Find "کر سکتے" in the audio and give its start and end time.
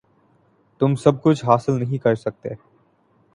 1.97-2.49